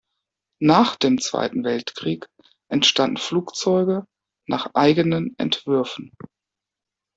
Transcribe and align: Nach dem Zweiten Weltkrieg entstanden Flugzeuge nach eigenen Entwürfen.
Nach 0.63 0.95
dem 0.95 1.21
Zweiten 1.21 1.63
Weltkrieg 1.63 2.25
entstanden 2.71 3.17
Flugzeuge 3.17 4.07
nach 4.47 4.73
eigenen 4.73 5.35
Entwürfen. 5.37 6.11